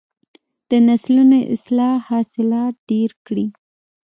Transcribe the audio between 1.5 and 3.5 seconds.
اصلاح حاصلات ډیر کړي.